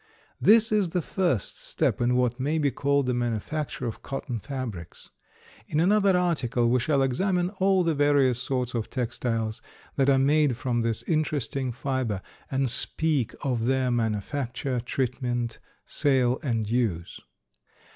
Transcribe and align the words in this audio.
This 0.41 0.71
is 0.71 0.89
the 0.89 1.01
first 1.03 1.61
step 1.63 2.01
in 2.01 2.15
what 2.15 2.39
may 2.39 2.57
be 2.57 2.71
called 2.71 3.05
the 3.05 3.13
manufacture 3.13 3.85
of 3.85 4.01
cotton 4.01 4.39
fabrics. 4.39 5.11
In 5.67 5.79
another 5.79 6.17
article 6.17 6.67
we 6.71 6.79
shall 6.79 7.03
examine 7.03 7.51
all 7.59 7.83
the 7.83 7.93
various 7.93 8.41
sorts 8.41 8.73
of 8.73 8.89
textiles 8.89 9.61
that 9.97 10.09
are 10.09 10.17
made 10.17 10.57
from 10.57 10.81
this 10.81 11.03
interesting 11.03 11.71
fiber, 11.71 12.23
and 12.49 12.67
speak 12.67 13.35
of 13.43 13.65
their 13.67 13.91
manufacture, 13.91 14.79
treatment, 14.79 15.59
sale, 15.85 16.39
and 16.41 16.67
use. 16.67 17.19